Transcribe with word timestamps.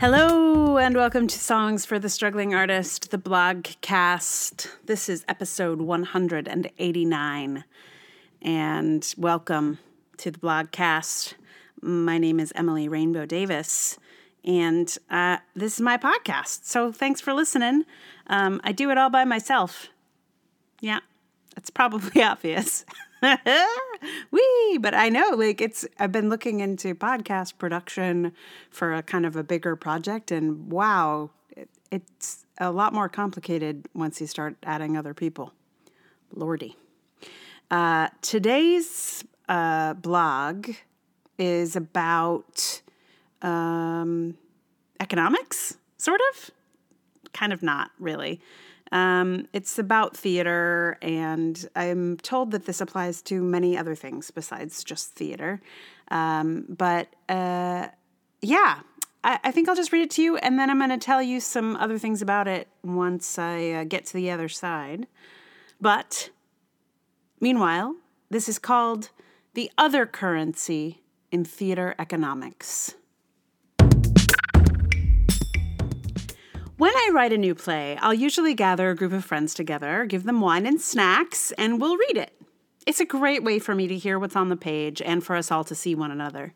Hello, 0.00 0.78
and 0.78 0.94
welcome 0.94 1.26
to 1.26 1.38
Songs 1.40 1.84
for 1.84 1.98
the 1.98 2.08
Struggling 2.08 2.54
Artist, 2.54 3.10
the 3.10 3.18
blog 3.18 3.64
cast. 3.80 4.70
This 4.86 5.08
is 5.08 5.24
episode 5.26 5.80
189. 5.80 7.64
And 8.40 9.14
welcome 9.18 9.78
to 10.18 10.30
the 10.30 10.38
blog 10.38 10.70
cast. 10.70 11.34
My 11.82 12.16
name 12.16 12.38
is 12.38 12.52
Emily 12.54 12.88
Rainbow 12.88 13.26
Davis, 13.26 13.98
and 14.44 14.96
uh, 15.10 15.38
this 15.56 15.74
is 15.74 15.80
my 15.80 15.98
podcast. 15.98 16.64
So 16.64 16.92
thanks 16.92 17.20
for 17.20 17.32
listening. 17.32 17.82
Um, 18.28 18.60
I 18.62 18.70
do 18.70 18.92
it 18.92 18.98
all 18.98 19.10
by 19.10 19.24
myself. 19.24 19.88
Yeah, 20.80 21.00
that's 21.56 21.70
probably 21.70 22.22
obvious. 22.22 22.84
Wee, 24.30 24.78
but 24.80 24.94
I 24.94 25.08
know 25.08 25.30
like 25.30 25.60
it's 25.60 25.86
I've 25.98 26.12
been 26.12 26.28
looking 26.28 26.60
into 26.60 26.94
podcast 26.94 27.58
production 27.58 28.32
for 28.70 28.94
a 28.94 29.02
kind 29.02 29.26
of 29.26 29.36
a 29.36 29.42
bigger 29.42 29.76
project 29.76 30.30
and 30.30 30.70
wow, 30.70 31.30
it, 31.50 31.68
it's 31.90 32.46
a 32.58 32.70
lot 32.70 32.92
more 32.92 33.08
complicated 33.08 33.88
once 33.94 34.20
you 34.20 34.26
start 34.26 34.56
adding 34.62 34.96
other 34.96 35.14
people. 35.14 35.52
Lordy. 36.34 36.76
Uh, 37.70 38.08
today's 38.22 39.24
uh, 39.48 39.94
blog 39.94 40.70
is 41.38 41.76
about 41.76 42.82
um, 43.42 44.36
economics, 45.00 45.76
sort 45.96 46.20
of, 46.32 46.50
kind 47.32 47.52
of 47.52 47.62
not 47.62 47.90
really. 47.98 48.40
Um, 48.90 49.46
it's 49.52 49.78
about 49.78 50.16
theater, 50.16 50.96
and 51.02 51.68
I'm 51.76 52.16
told 52.18 52.52
that 52.52 52.64
this 52.64 52.80
applies 52.80 53.20
to 53.22 53.42
many 53.42 53.76
other 53.76 53.94
things 53.94 54.30
besides 54.30 54.82
just 54.82 55.14
theater. 55.14 55.60
Um, 56.10 56.64
but 56.68 57.08
uh, 57.28 57.88
yeah, 58.40 58.80
I, 59.22 59.38
I, 59.44 59.50
think 59.50 59.68
I'll 59.68 59.76
just 59.76 59.92
read 59.92 60.02
it 60.02 60.10
to 60.12 60.22
you, 60.22 60.36
and 60.38 60.58
then 60.58 60.70
I'm 60.70 60.78
going 60.78 60.90
to 60.90 60.98
tell 60.98 61.22
you 61.22 61.40
some 61.40 61.76
other 61.76 61.98
things 61.98 62.22
about 62.22 62.48
it 62.48 62.68
once 62.82 63.38
I 63.38 63.70
uh, 63.70 63.84
get 63.84 64.06
to 64.06 64.14
the 64.14 64.30
other 64.30 64.48
side. 64.48 65.06
But 65.80 66.30
meanwhile, 67.40 67.96
this 68.30 68.48
is 68.48 68.58
called 68.58 69.10
The 69.54 69.70
Other 69.76 70.06
Currency 70.06 71.02
in 71.30 71.44
Theater 71.44 71.94
Economics. 71.98 72.94
When 76.78 76.94
I 76.94 77.10
write 77.12 77.32
a 77.32 77.38
new 77.38 77.56
play, 77.56 77.98
I'll 78.00 78.14
usually 78.14 78.54
gather 78.54 78.88
a 78.88 78.94
group 78.94 79.12
of 79.12 79.24
friends 79.24 79.52
together, 79.52 80.06
give 80.06 80.22
them 80.22 80.40
wine 80.40 80.64
and 80.64 80.80
snacks, 80.80 81.50
and 81.58 81.80
we'll 81.80 81.96
read 81.96 82.16
it. 82.16 82.40
It's 82.86 83.00
a 83.00 83.04
great 83.04 83.42
way 83.42 83.58
for 83.58 83.74
me 83.74 83.88
to 83.88 83.98
hear 83.98 84.16
what's 84.16 84.36
on 84.36 84.48
the 84.48 84.56
page 84.56 85.02
and 85.02 85.24
for 85.24 85.34
us 85.34 85.50
all 85.50 85.64
to 85.64 85.74
see 85.74 85.96
one 85.96 86.12
another. 86.12 86.54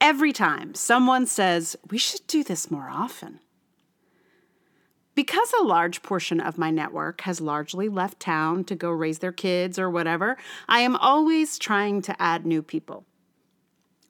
Every 0.00 0.32
time 0.32 0.74
someone 0.74 1.26
says, 1.26 1.76
We 1.88 1.96
should 1.96 2.26
do 2.26 2.42
this 2.42 2.72
more 2.72 2.88
often. 2.90 3.38
Because 5.14 5.52
a 5.52 5.62
large 5.62 6.02
portion 6.02 6.40
of 6.40 6.58
my 6.58 6.72
network 6.72 7.20
has 7.20 7.40
largely 7.40 7.88
left 7.88 8.18
town 8.18 8.64
to 8.64 8.74
go 8.74 8.90
raise 8.90 9.20
their 9.20 9.30
kids 9.30 9.78
or 9.78 9.88
whatever, 9.88 10.38
I 10.68 10.80
am 10.80 10.96
always 10.96 11.56
trying 11.56 12.02
to 12.02 12.20
add 12.20 12.44
new 12.44 12.62
people. 12.62 13.04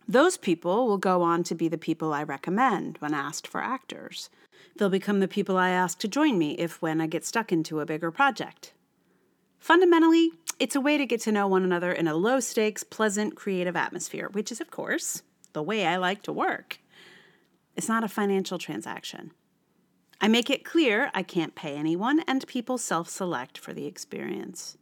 Those 0.09 0.39
people 0.39 0.87
will 0.87 0.97
go 0.97 1.21
on 1.21 1.43
to 1.45 1.55
be 1.55 1.69
the 1.69 1.77
people 1.77 2.15
I 2.15 2.23
recommend 2.23 2.97
when 3.01 3.13
asked 3.13 3.47
for 3.47 3.61
actors. 3.61 4.31
They'll 4.77 4.89
become 4.89 5.21
the 5.21 5.29
people 5.29 5.57
I 5.57 5.71
ask 5.71 5.99
to 6.01 6.09
join 6.09 6.39
me 6.39 6.53
if 6.53 6.81
when 6.81 7.01
I 7.01 7.07
get 7.07 7.25
stuck 7.25 7.53
into 7.53 7.81
a 7.81 7.87
bigger 7.87 8.11
project. 8.11 8.73
Fundamentally, 9.59 10.31
it's 10.59 10.77
a 10.77 10.81
way 10.81 10.97
to 10.97 11.07
get 11.07 11.21
to 11.23 11.33
know 11.33 11.47
one 11.47 11.65
another 11.65 11.93
in 11.93 12.09
a 12.09 12.15
low 12.15 12.41
stakes, 12.41 12.83
pleasant, 12.83 13.37
creative 13.37 13.77
atmosphere, 13.77 14.29
which 14.33 14.51
is, 14.51 14.61
of 14.61 14.71
course, 14.71 15.23
the 15.53 15.63
way 15.63 15.87
I 15.87 15.97
like 15.97 16.23
to 16.23 16.33
work. 16.33 16.79
It's 17.77 17.89
not 17.89 18.05
a 18.05 18.09
financial 18.09 18.59
transaction. 18.59 19.33
I 20.21 20.29
make 20.29 20.51
it 20.51 20.65
clear 20.65 21.11
I 21.15 21.23
can't 21.23 21.55
pay 21.55 21.77
anyone, 21.77 22.21
and 22.27 22.47
people 22.47 22.79
self 22.79 23.09
select 23.09 23.57
for 23.57 23.73
the 23.73 23.87
experience. 23.87 24.77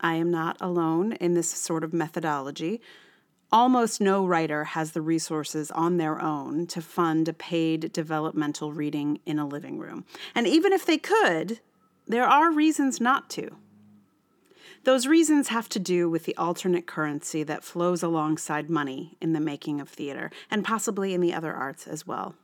I 0.00 0.14
am 0.14 0.30
not 0.30 0.56
alone 0.60 1.12
in 1.12 1.34
this 1.34 1.50
sort 1.50 1.84
of 1.84 1.92
methodology. 1.92 2.80
Almost 3.50 4.00
no 4.00 4.26
writer 4.26 4.64
has 4.64 4.92
the 4.92 5.00
resources 5.00 5.70
on 5.70 5.96
their 5.96 6.20
own 6.20 6.66
to 6.66 6.82
fund 6.82 7.28
a 7.28 7.32
paid 7.32 7.92
developmental 7.92 8.72
reading 8.72 9.20
in 9.24 9.38
a 9.38 9.46
living 9.46 9.78
room. 9.78 10.04
And 10.34 10.46
even 10.46 10.72
if 10.72 10.84
they 10.84 10.98
could, 10.98 11.60
there 12.06 12.26
are 12.26 12.52
reasons 12.52 13.00
not 13.00 13.30
to. 13.30 13.56
Those 14.84 15.06
reasons 15.06 15.48
have 15.48 15.68
to 15.70 15.78
do 15.78 16.10
with 16.10 16.24
the 16.24 16.36
alternate 16.36 16.86
currency 16.86 17.42
that 17.42 17.64
flows 17.64 18.02
alongside 18.02 18.70
money 18.70 19.16
in 19.20 19.32
the 19.32 19.40
making 19.40 19.80
of 19.80 19.88
theater, 19.88 20.30
and 20.50 20.64
possibly 20.64 21.14
in 21.14 21.20
the 21.20 21.34
other 21.34 21.52
arts 21.52 21.86
as 21.86 22.06
well. 22.06 22.36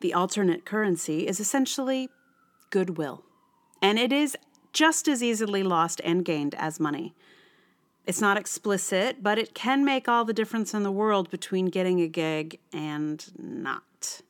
The 0.00 0.14
alternate 0.14 0.64
currency 0.64 1.26
is 1.26 1.40
essentially 1.40 2.08
goodwill, 2.70 3.24
and 3.82 3.98
it 3.98 4.12
is 4.12 4.36
just 4.72 5.08
as 5.08 5.22
easily 5.22 5.62
lost 5.62 6.00
and 6.04 6.24
gained 6.24 6.54
as 6.54 6.80
money. 6.80 7.14
It's 8.06 8.20
not 8.20 8.36
explicit, 8.36 9.22
but 9.22 9.38
it 9.38 9.54
can 9.54 9.84
make 9.84 10.08
all 10.08 10.24
the 10.24 10.32
difference 10.32 10.74
in 10.74 10.82
the 10.82 10.90
world 10.90 11.30
between 11.30 11.66
getting 11.66 12.00
a 12.00 12.08
gig 12.08 12.58
and 12.72 13.24
not. 13.38 14.22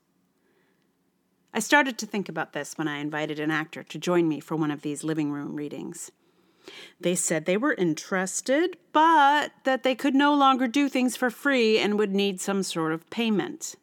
I 1.52 1.60
started 1.60 1.98
to 1.98 2.06
think 2.06 2.28
about 2.28 2.52
this 2.52 2.76
when 2.76 2.88
I 2.88 2.98
invited 2.98 3.40
an 3.40 3.50
actor 3.50 3.82
to 3.82 3.98
join 3.98 4.28
me 4.28 4.40
for 4.40 4.56
one 4.56 4.70
of 4.70 4.82
these 4.82 5.02
living 5.02 5.32
room 5.32 5.56
readings. 5.56 6.12
They 7.00 7.14
said 7.14 7.44
they 7.44 7.56
were 7.56 7.74
interested, 7.74 8.76
but 8.92 9.52
that 9.64 9.82
they 9.82 9.94
could 9.94 10.14
no 10.14 10.34
longer 10.34 10.68
do 10.68 10.88
things 10.88 11.16
for 11.16 11.30
free 11.30 11.78
and 11.78 11.98
would 11.98 12.14
need 12.14 12.40
some 12.40 12.62
sort 12.62 12.92
of 12.92 13.08
payment. 13.10 13.76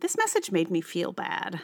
This 0.00 0.16
message 0.16 0.52
made 0.52 0.70
me 0.70 0.80
feel 0.80 1.12
bad. 1.12 1.60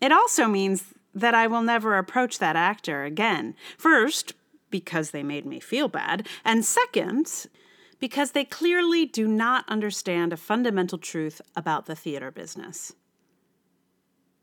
It 0.00 0.12
also 0.12 0.46
means 0.46 0.92
that 1.14 1.34
I 1.34 1.46
will 1.46 1.62
never 1.62 1.96
approach 1.96 2.38
that 2.38 2.56
actor 2.56 3.04
again. 3.04 3.54
First, 3.78 4.34
because 4.74 5.12
they 5.12 5.22
made 5.22 5.46
me 5.46 5.60
feel 5.60 5.86
bad, 5.86 6.26
and 6.44 6.64
second, 6.64 7.46
because 8.00 8.32
they 8.32 8.44
clearly 8.44 9.06
do 9.06 9.28
not 9.28 9.64
understand 9.68 10.32
a 10.32 10.36
fundamental 10.36 10.98
truth 10.98 11.40
about 11.54 11.86
the 11.86 11.94
theater 11.94 12.32
business. 12.32 12.92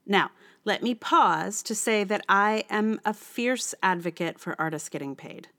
Now, 0.06 0.32
let 0.64 0.82
me 0.82 0.96
pause 0.96 1.62
to 1.64 1.76
say 1.76 2.06
that 2.06 2.24
I 2.30 2.64
am 2.70 3.02
a 3.04 3.14
fierce 3.14 3.76
advocate 3.84 4.40
for 4.40 4.56
artists 4.58 4.88
getting 4.88 5.18
paid. 5.18 5.50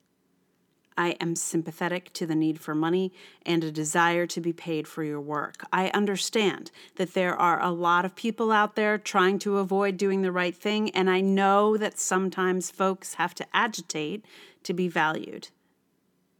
I 0.96 1.10
am 1.20 1.36
sympathetic 1.36 2.12
to 2.14 2.26
the 2.26 2.34
need 2.34 2.60
for 2.60 2.74
money 2.74 3.12
and 3.44 3.64
a 3.64 3.72
desire 3.72 4.26
to 4.26 4.40
be 4.40 4.52
paid 4.52 4.86
for 4.86 5.02
your 5.02 5.20
work. 5.20 5.64
I 5.72 5.88
understand 5.88 6.70
that 6.96 7.14
there 7.14 7.34
are 7.34 7.62
a 7.62 7.70
lot 7.70 8.04
of 8.04 8.14
people 8.14 8.52
out 8.52 8.74
there 8.74 8.98
trying 8.98 9.38
to 9.40 9.58
avoid 9.58 9.96
doing 9.96 10.22
the 10.22 10.32
right 10.32 10.54
thing, 10.54 10.90
and 10.90 11.08
I 11.08 11.20
know 11.20 11.76
that 11.76 11.98
sometimes 11.98 12.70
folks 12.70 13.14
have 13.14 13.34
to 13.36 13.46
agitate 13.54 14.24
to 14.64 14.74
be 14.74 14.88
valued. 14.88 15.48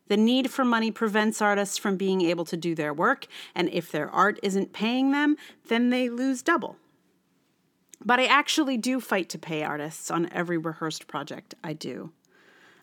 The 0.09 0.17
need 0.17 0.51
for 0.51 0.65
money 0.65 0.91
prevents 0.91 1.41
artists 1.41 1.79
from 1.79 1.97
being 1.97 2.21
able 2.21 2.45
to 2.47 2.57
do 2.57 2.75
their 2.75 2.93
work, 2.93 3.27
and 3.55 3.69
if 3.71 3.91
their 3.91 4.11
art 4.11 4.39
isn't 4.43 4.73
paying 4.73 5.13
them, 5.13 5.37
then 5.69 5.91
they 5.91 6.09
lose 6.09 6.43
double. 6.43 6.77
But 8.05 8.21
I 8.21 8.27
actually 8.27 8.77
do 8.77 9.01
fight 9.01 9.29
to 9.31 9.39
pay 9.39 9.63
artists 9.63 10.11
on 10.11 10.29
every 10.33 10.59
rehearsed 10.59 11.07
project 11.07 11.55
I 11.63 11.73
do. 11.73 12.13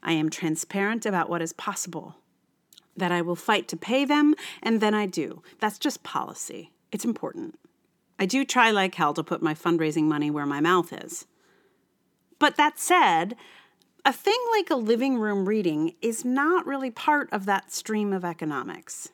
I 0.02 0.14
am 0.14 0.30
transparent 0.30 1.06
about 1.06 1.30
what 1.30 1.42
is 1.42 1.54
possible, 1.54 2.16
that 2.96 3.12
I 3.12 3.22
will 3.22 3.36
fight 3.36 3.68
to 3.70 3.78
pay 3.78 4.06
them, 4.06 4.36
and 4.62 4.82
then 4.82 4.94
I 4.94 5.06
do. 5.06 5.42
That's 5.60 5.80
just 5.80 6.04
policy. 6.04 6.72
It's 6.92 7.06
important. 7.06 7.60
I 8.18 8.26
do 8.26 8.44
try 8.44 8.72
like 8.72 8.96
hell 8.96 9.14
to 9.14 9.24
put 9.24 9.42
my 9.42 9.54
fundraising 9.54 10.04
money 10.04 10.30
where 10.30 10.46
my 10.46 10.60
mouth 10.60 10.92
is. 10.92 11.26
But 12.38 12.58
that 12.58 12.80
said, 12.80 13.36
a 14.06 14.14
thing 14.14 14.40
like 14.52 14.70
a 14.70 14.76
living 14.76 15.18
room 15.18 15.48
reading 15.48 15.96
is 16.02 16.26
not 16.26 16.66
really 16.66 16.92
part 16.92 17.30
of 17.31 17.46
that 17.46 17.72
stream 17.72 18.14
of 18.14 18.26
economics. 18.26 19.10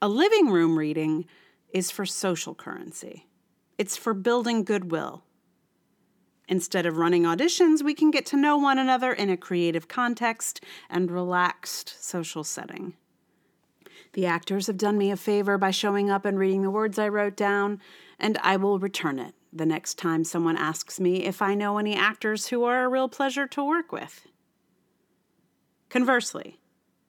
A 0.00 0.08
living 0.08 0.50
room 0.50 0.78
reading 0.78 1.26
is 1.70 1.90
for 1.90 2.06
social 2.06 2.54
currency, 2.54 3.26
it's 3.76 3.96
for 3.96 4.14
building 4.14 4.64
goodwill. 4.64 5.24
Instead 6.48 6.86
of 6.86 6.96
running 6.96 7.24
auditions, 7.24 7.82
we 7.82 7.94
can 7.94 8.10
get 8.10 8.24
to 8.26 8.36
know 8.36 8.56
one 8.56 8.78
another 8.78 9.12
in 9.12 9.30
a 9.30 9.36
creative 9.36 9.88
context 9.88 10.62
and 10.88 11.10
relaxed 11.10 11.96
social 12.00 12.44
setting. 12.44 12.94
The 14.12 14.26
actors 14.26 14.66
have 14.68 14.78
done 14.78 14.96
me 14.96 15.10
a 15.10 15.16
favor 15.16 15.58
by 15.58 15.72
showing 15.72 16.08
up 16.08 16.24
and 16.24 16.38
reading 16.38 16.62
the 16.62 16.70
words 16.70 16.98
I 16.98 17.08
wrote 17.08 17.36
down, 17.36 17.80
and 18.18 18.38
I 18.38 18.56
will 18.56 18.78
return 18.78 19.18
it 19.18 19.34
the 19.52 19.66
next 19.66 19.98
time 19.98 20.24
someone 20.24 20.56
asks 20.56 21.00
me 21.00 21.24
if 21.24 21.42
I 21.42 21.54
know 21.54 21.78
any 21.78 21.94
actors 21.94 22.48
who 22.48 22.64
are 22.64 22.84
a 22.84 22.88
real 22.88 23.08
pleasure 23.08 23.46
to 23.48 23.64
work 23.64 23.92
with. 23.92 24.26
Conversely, 25.88 26.60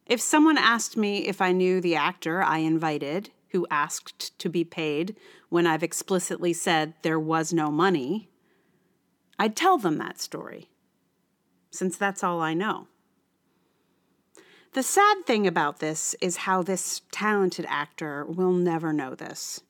if 0.06 0.22
someone 0.22 0.58
asked 0.58 0.98
me 0.98 1.28
if 1.28 1.42
I 1.42 1.52
knew 1.52 1.82
the 1.82 1.96
actor 1.96 2.42
I 2.42 2.60
invited 2.60 3.32
who 3.50 3.68
asked 3.70 4.38
to 4.40 4.50
be 4.50 4.64
paid 4.64 5.16
when 5.50 5.68
I've 5.68 5.84
explicitly 5.84 6.54
said 6.54 6.94
there 7.02 7.20
was 7.20 7.54
no 7.54 7.72
money, 7.72 8.30
I'd 9.40 9.56
tell 9.56 9.78
them 9.78 9.98
that 9.98 10.20
story, 10.20 10.70
since 11.70 11.98
that's 11.98 12.24
all 12.24 12.42
I 12.42 12.54
know. 12.54 12.88
The 14.74 14.84
sad 14.84 15.26
thing 15.26 15.48
about 15.48 15.80
this 15.80 16.16
is 16.22 16.38
how 16.38 16.62
this 16.62 17.02
talented 17.12 17.66
actor 17.68 18.26
will 18.26 18.52
never 18.52 18.94
know 18.94 19.16
this. 19.16 19.62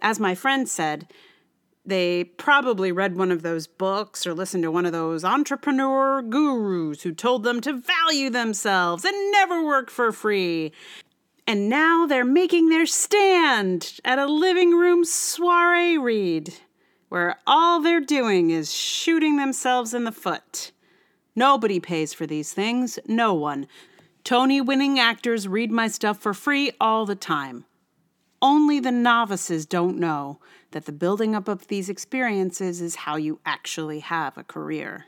As 0.00 0.18
my 0.18 0.34
friend 0.34 0.68
said, 0.68 1.08
they 1.84 2.24
probably 2.24 2.92
read 2.92 3.16
one 3.16 3.30
of 3.30 3.42
those 3.42 3.66
books 3.66 4.26
or 4.26 4.34
listened 4.34 4.62
to 4.64 4.70
one 4.70 4.86
of 4.86 4.92
those 4.92 5.24
entrepreneur 5.24 6.22
gurus 6.22 7.02
who 7.02 7.12
told 7.12 7.42
them 7.42 7.60
to 7.60 7.72
value 7.72 8.30
themselves 8.30 9.04
and 9.04 9.32
never 9.32 9.64
work 9.64 9.90
for 9.90 10.12
free. 10.12 10.72
And 11.46 11.68
now 11.68 12.06
they're 12.06 12.24
making 12.24 12.68
their 12.68 12.86
stand 12.86 13.98
at 14.04 14.18
a 14.18 14.26
living 14.26 14.72
room 14.72 15.04
soiree 15.04 15.98
read 15.98 16.54
where 17.10 17.36
all 17.46 17.82
they're 17.82 18.00
doing 18.00 18.50
is 18.50 18.72
shooting 18.72 19.36
themselves 19.36 19.92
in 19.92 20.04
the 20.04 20.12
foot. 20.12 20.70
Nobody 21.36 21.80
pays 21.80 22.14
for 22.14 22.24
these 22.24 22.54
things, 22.54 22.98
no 23.06 23.34
one. 23.34 23.66
Tony 24.24 24.60
winning 24.60 24.98
actors 24.98 25.48
read 25.48 25.70
my 25.70 25.88
stuff 25.88 26.18
for 26.18 26.32
free 26.32 26.70
all 26.80 27.04
the 27.04 27.16
time. 27.16 27.64
Only 28.40 28.80
the 28.80 28.92
novices 28.92 29.66
don't 29.66 29.98
know 29.98 30.38
that 30.70 30.86
the 30.86 30.92
building 30.92 31.34
up 31.34 31.48
of 31.48 31.66
these 31.66 31.88
experiences 31.88 32.80
is 32.80 32.94
how 32.94 33.16
you 33.16 33.40
actually 33.44 34.00
have 34.00 34.38
a 34.38 34.44
career. 34.44 35.06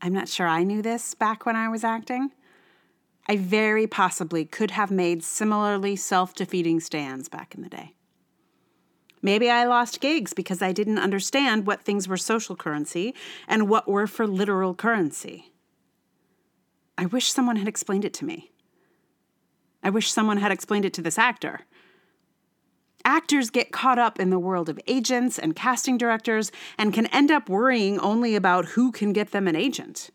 I'm 0.00 0.14
not 0.14 0.28
sure 0.28 0.48
I 0.48 0.64
knew 0.64 0.80
this 0.80 1.14
back 1.14 1.44
when 1.44 1.56
I 1.56 1.68
was 1.68 1.84
acting. 1.84 2.30
I 3.28 3.36
very 3.36 3.86
possibly 3.86 4.46
could 4.46 4.70
have 4.70 4.90
made 4.90 5.22
similarly 5.22 5.96
self 5.96 6.34
defeating 6.34 6.80
stands 6.80 7.28
back 7.28 7.54
in 7.54 7.62
the 7.62 7.68
day. 7.68 7.94
Maybe 9.22 9.50
I 9.50 9.64
lost 9.64 10.00
gigs 10.00 10.32
because 10.32 10.62
I 10.62 10.72
didn't 10.72 10.98
understand 10.98 11.66
what 11.66 11.82
things 11.82 12.08
were 12.08 12.16
social 12.16 12.56
currency 12.56 13.14
and 13.46 13.68
what 13.68 13.88
were 13.88 14.06
for 14.06 14.26
literal 14.26 14.74
currency. 14.74 15.52
I 16.96 17.06
wish 17.06 17.32
someone 17.32 17.56
had 17.56 17.68
explained 17.68 18.04
it 18.04 18.14
to 18.14 18.24
me. 18.24 18.50
I 19.82 19.90
wish 19.90 20.10
someone 20.10 20.38
had 20.38 20.52
explained 20.52 20.84
it 20.84 20.94
to 20.94 21.02
this 21.02 21.18
actor. 21.18 21.62
Actors 23.04 23.50
get 23.50 23.72
caught 23.72 23.98
up 23.98 24.20
in 24.20 24.30
the 24.30 24.38
world 24.38 24.68
of 24.68 24.78
agents 24.86 25.38
and 25.38 25.56
casting 25.56 25.96
directors 25.96 26.52
and 26.76 26.92
can 26.92 27.06
end 27.06 27.30
up 27.30 27.48
worrying 27.48 27.98
only 28.00 28.34
about 28.34 28.66
who 28.66 28.92
can 28.92 29.12
get 29.12 29.30
them 29.30 29.48
an 29.48 29.56
agent. 29.56 30.10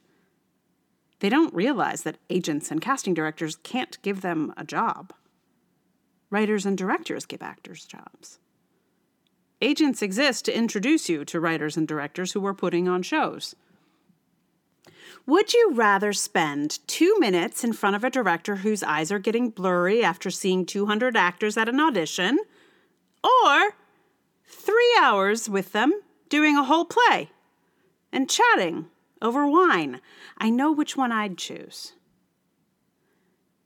They 1.19 1.29
don't 1.29 1.53
realize 1.53 2.03
that 2.03 2.19
agents 2.29 2.69
and 2.69 2.81
casting 2.81 3.13
directors 3.13 3.55
can't 3.63 3.99
give 4.03 4.21
them 4.21 4.53
a 4.57 4.63
job. 4.63 5.13
Writers 6.29 6.65
and 6.65 6.77
directors 6.77 7.25
give 7.25 7.41
actors 7.41 7.85
jobs. 7.85 8.39
Agents 9.61 10.01
exist 10.01 10.45
to 10.45 10.57
introduce 10.57 11.07
you 11.07 11.23
to 11.25 11.39
writers 11.39 11.77
and 11.77 11.87
directors 11.87 12.33
who 12.33 12.45
are 12.45 12.53
putting 12.53 12.87
on 12.87 13.01
shows. 13.01 13.55
Would 15.25 15.53
you 15.53 15.71
rather 15.73 16.13
spend 16.13 16.79
two 16.87 17.17
minutes 17.19 17.63
in 17.63 17.73
front 17.73 17.95
of 17.95 18.03
a 18.03 18.09
director 18.09 18.57
whose 18.57 18.83
eyes 18.83 19.11
are 19.11 19.19
getting 19.19 19.49
blurry 19.49 20.03
after 20.03 20.29
seeing 20.29 20.65
200 20.65 21.17
actors 21.17 21.57
at 21.57 21.69
an 21.69 21.79
audition, 21.79 22.37
or 23.23 23.71
three 24.45 24.97
hours 25.01 25.49
with 25.49 25.71
them 25.71 25.99
doing 26.29 26.57
a 26.57 26.63
whole 26.63 26.85
play 26.85 27.31
and 28.11 28.29
chatting 28.29 28.87
over 29.21 29.47
wine? 29.47 29.99
I 30.37 30.51
know 30.51 30.71
which 30.71 30.95
one 30.95 31.11
I'd 31.11 31.37
choose. 31.37 31.93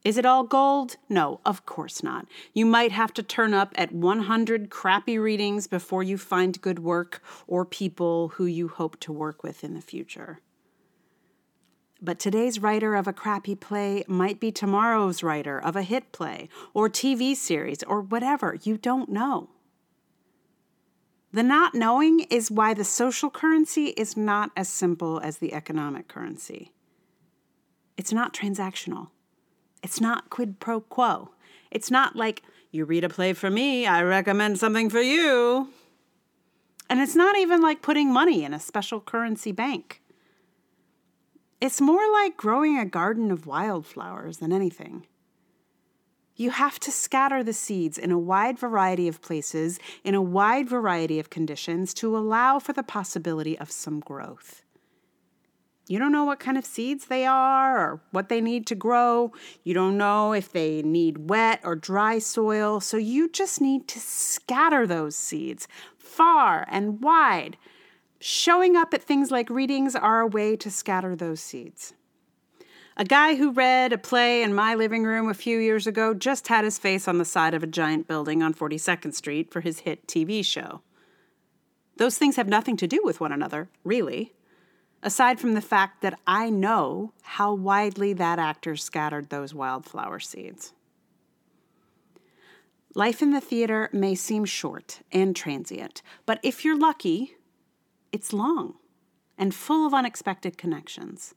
Is 0.06 0.18
it 0.18 0.26
all 0.26 0.44
gold? 0.44 0.96
No, 1.10 1.42
of 1.46 1.66
course 1.66 2.02
not. 2.02 2.26
You 2.54 2.66
might 2.66 2.94
have 2.94 3.14
to 3.16 3.24
turn 3.24 3.54
up 3.54 3.74
at 3.76 3.92
100 3.92 4.70
crappy 4.70 5.20
readings 5.20 5.68
before 5.68 6.04
you 6.04 6.18
find 6.18 6.62
good 6.62 6.80
work 6.80 7.22
or 7.48 7.66
people 7.66 8.30
who 8.30 8.46
you 8.46 8.70
hope 8.70 9.00
to 9.02 9.12
work 9.12 9.44
with 9.44 9.64
in 9.64 9.74
the 9.74 9.82
future. 9.82 10.40
But 12.02 12.18
today's 12.18 12.60
writer 12.60 12.96
of 12.96 13.08
a 13.08 13.14
crappy 13.14 13.56
play 13.56 14.06
might 14.08 14.40
be 14.40 14.54
tomorrow's 14.54 15.22
writer 15.22 15.60
of 15.60 15.76
a 15.76 15.84
hit 15.84 16.14
play 16.14 16.48
or 16.74 16.90
TV 16.90 17.36
series 17.36 17.84
or 17.84 18.00
whatever. 18.00 18.58
You 18.64 18.78
don't 18.78 19.10
know. 19.10 19.50
The 21.34 21.44
not 21.44 21.76
knowing 21.76 22.22
is 22.32 22.50
why 22.50 22.74
the 22.74 22.86
social 22.86 23.30
currency 23.30 23.88
is 23.88 24.16
not 24.16 24.52
as 24.56 24.70
simple 24.70 25.20
as 25.20 25.38
the 25.38 25.54
economic 25.54 26.08
currency. 26.08 26.72
It's 27.98 28.14
not 28.14 28.34
transactional. 28.34 29.10
It's 29.82 30.02
not 30.02 30.30
quid 30.30 30.60
pro 30.60 30.82
quo. 30.82 31.32
It's 31.72 31.92
not 31.92 32.16
like, 32.16 32.44
you 32.72 32.86
read 32.86 33.04
a 33.04 33.10
play 33.10 33.34
for 33.34 33.50
me, 33.50 33.86
I 33.86 34.04
recommend 34.04 34.60
something 34.60 34.90
for 34.90 35.02
you. 35.02 35.70
And 36.90 37.00
it's 37.00 37.16
not 37.16 37.38
even 37.38 37.62
like 37.62 37.82
putting 37.82 38.12
money 38.12 38.44
in 38.44 38.54
a 38.54 38.60
special 38.60 39.00
currency 39.00 39.52
bank. 39.52 40.02
It's 41.62 41.82
more 41.82 42.10
like 42.12 42.38
growing 42.38 42.80
a 42.80 42.86
garden 42.86 43.32
of 43.32 43.46
wildflowers 43.46 44.38
than 44.38 44.52
anything. 44.52 45.06
You 46.36 46.52
have 46.52 46.80
to 46.80 46.92
scatter 46.92 47.44
the 47.44 47.52
seeds 47.52 47.98
in 47.98 48.12
a 48.12 48.18
wide 48.18 48.58
variety 48.58 49.10
of 49.10 49.22
places, 49.22 49.78
in 50.06 50.16
a 50.16 50.22
wide 50.22 50.70
variety 50.70 51.20
of 51.20 51.30
conditions, 51.30 51.94
to 51.96 52.18
allow 52.18 52.60
for 52.60 52.72
the 52.72 52.82
possibility 52.82 53.60
of 53.60 53.70
some 53.70 54.00
growth. 54.00 54.64
You 55.90 56.00
don't 56.00 56.14
know 56.14 56.24
what 56.24 56.40
kind 56.40 56.58
of 56.58 56.66
seeds 56.66 57.08
they 57.08 57.26
are 57.26 57.78
or 57.78 58.02
what 58.12 58.30
they 58.30 58.40
need 58.40 58.66
to 58.68 58.76
grow. 58.76 59.34
You 59.64 59.74
don't 59.74 59.98
know 59.98 60.32
if 60.32 60.52
they 60.52 60.82
need 60.82 61.30
wet 61.30 61.60
or 61.64 61.76
dry 61.76 62.20
soil. 62.20 62.80
So 62.80 62.96
you 62.96 63.28
just 63.28 63.60
need 63.60 63.88
to 63.90 64.00
scatter 64.00 64.88
those 64.88 65.18
seeds 65.18 65.68
far 65.98 66.66
and 66.70 67.02
wide 67.02 67.58
Showing 68.22 68.76
up 68.76 68.94
at 68.94 69.02
things 69.02 69.32
like 69.32 69.50
readings 69.50 69.96
are 69.96 70.20
a 70.20 70.28
way 70.28 70.58
to 70.58 70.70
scatter 70.70 71.16
those 71.16 71.40
seeds. 71.40 71.94
A 72.98 73.06
guy 73.06 73.36
who 73.36 73.54
read 73.54 73.94
a 73.94 73.98
play 73.98 74.44
in 74.44 74.54
my 74.54 74.76
living 74.76 75.06
room 75.06 75.30
a 75.30 75.34
few 75.34 75.58
years 75.58 75.88
ago 75.88 76.14
just 76.14 76.50
had 76.50 76.66
his 76.66 76.78
face 76.78 77.08
on 77.08 77.18
the 77.18 77.24
side 77.24 77.54
of 77.54 77.64
a 77.64 77.68
giant 77.68 78.10
building 78.10 78.44
on 78.44 78.54
42nd 78.54 79.14
Street 79.14 79.54
for 79.54 79.62
his 79.62 79.80
hit 79.80 80.06
TV 80.06 80.44
show. 80.44 80.82
Those 81.96 82.18
things 82.18 82.36
have 82.36 82.50
nothing 82.50 82.76
to 82.78 82.88
do 82.88 83.00
with 83.06 83.22
one 83.22 83.32
another, 83.32 83.70
really, 83.86 84.34
aside 85.02 85.40
from 85.40 85.54
the 85.54 85.62
fact 85.62 86.02
that 86.02 86.20
I 86.28 86.50
know 86.50 87.14
how 87.22 87.54
widely 87.54 88.14
that 88.14 88.40
actor 88.40 88.76
scattered 88.76 89.30
those 89.30 89.54
wildflower 89.54 90.20
seeds. 90.20 90.74
Life 92.96 93.22
in 93.22 93.32
the 93.32 93.42
theater 93.42 93.90
may 93.94 94.16
seem 94.16 94.46
short 94.46 95.02
and 95.12 95.36
transient, 95.36 96.02
but 96.26 96.40
if 96.44 96.66
you're 96.66 96.78
lucky, 96.78 97.36
it's 98.12 98.34
long 98.34 98.76
and 99.38 99.54
full 99.54 99.86
of 99.86 99.94
unexpected 99.94 100.58
connections. 100.58 101.36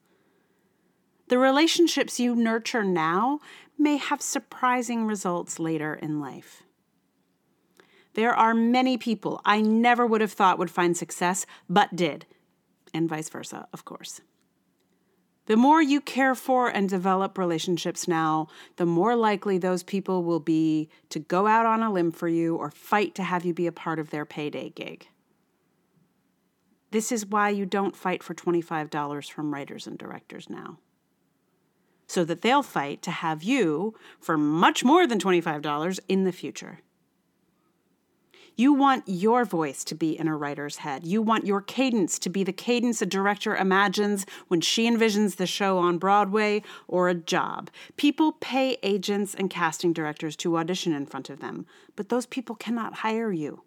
The 1.29 1.39
relationships 1.39 2.19
you 2.19 2.35
nurture 2.35 2.83
now 2.83 3.41
may 3.79 3.97
have 3.97 4.21
surprising 4.21 5.07
results 5.07 5.59
later 5.59 5.95
in 5.95 6.21
life. 6.21 6.63
There 8.15 8.35
are 8.35 8.55
many 8.55 8.99
people 8.99 9.41
I 9.45 9.61
never 9.61 10.07
would 10.07 10.21
have 10.21 10.33
thought 10.33 10.59
would 10.59 10.71
find 10.71 10.97
success, 10.97 11.47
but 11.69 11.95
did, 11.97 12.27
and 12.95 13.09
vice 13.09 13.29
versa, 13.29 13.67
of 13.73 13.85
course. 13.85 14.21
The 15.47 15.57
more 15.57 15.83
you 15.83 16.01
care 16.01 16.37
for 16.37 16.69
and 16.69 16.89
develop 16.89 17.37
relationships 17.37 18.07
now, 18.07 18.47
the 18.77 18.87
more 18.87 19.17
likely 19.17 19.59
those 19.59 19.83
people 19.83 20.23
will 20.23 20.41
be 20.41 20.89
to 21.09 21.19
go 21.19 21.49
out 21.49 21.67
on 21.67 21.83
a 21.83 21.93
limb 21.93 22.13
for 22.13 22.29
you 22.29 22.57
or 22.57 22.71
fight 22.71 23.15
to 23.17 23.25
have 23.25 23.45
you 23.45 23.53
be 23.53 23.67
a 23.67 23.73
part 23.73 23.99
of 23.99 24.11
their 24.11 24.25
payday 24.25 24.71
gig. 24.71 25.09
This 26.93 27.11
is 27.11 27.27
why 27.27 27.49
you 27.49 27.67
don't 27.67 27.97
fight 27.97 28.23
for 28.23 28.35
$25 28.35 29.31
from 29.31 29.53
writers 29.53 29.87
and 29.87 29.99
directors 29.99 30.49
now. 30.49 30.79
So 32.07 32.25
that 32.25 32.43
they'll 32.43 32.63
fight 32.63 33.03
to 33.03 33.11
have 33.11 33.43
you 33.43 33.95
for 34.21 34.37
much 34.37 34.85
more 34.85 35.07
than 35.07 35.19
$25 35.19 36.01
in 36.09 36.25
the 36.25 36.33
future. 36.33 36.81
You 38.55 38.75
want 38.75 39.05
your 39.07 39.47
voice 39.47 39.83
to 39.85 39.95
be 39.95 40.19
in 40.19 40.29
a 40.29 40.37
writer's 40.37 40.79
head. 40.79 41.07
You 41.07 41.23
want 41.23 41.47
your 41.47 41.63
cadence 41.63 42.19
to 42.19 42.29
be 42.29 42.45
the 42.45 42.53
cadence 42.53 43.01
a 43.01 43.07
director 43.07 43.57
imagines 43.57 44.27
when 44.49 44.61
she 44.61 44.89
envisions 44.89 45.37
the 45.37 45.47
show 45.47 45.79
on 45.79 45.97
Broadway 45.97 46.63
or 46.87 47.09
a 47.09 47.15
job. 47.15 47.71
People 47.97 48.33
pay 48.33 48.77
agents 48.83 49.35
and 49.35 49.49
casting 49.49 49.95
directors 49.95 50.37
to 50.37 50.59
audition 50.59 50.93
in 50.93 51.07
front 51.07 51.31
of 51.31 51.41
them, 51.41 51.67
but 51.97 52.11
those 52.11 52.27
people 52.27 52.55
cannot 52.55 52.97
hire 52.97 53.33
you. 53.33 53.63